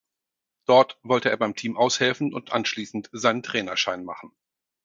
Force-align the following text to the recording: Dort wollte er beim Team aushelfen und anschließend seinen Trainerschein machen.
Dort 0.65 0.97
wollte 1.03 1.29
er 1.29 1.37
beim 1.37 1.55
Team 1.55 1.77
aushelfen 1.77 2.33
und 2.33 2.53
anschließend 2.53 3.11
seinen 3.13 3.43
Trainerschein 3.43 4.03
machen. 4.03 4.31